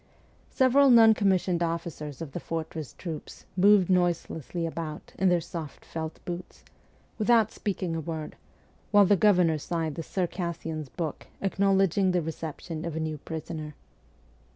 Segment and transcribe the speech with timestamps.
[0.49, 6.19] Several non commissioned officers of the fortress troops moved noiselessly about in their soft felt
[6.25, 6.63] boots,
[7.19, 8.35] without speaking a word,
[8.89, 13.75] while the governor signed the Circassian's book acknowledging the reception of a new prisoner.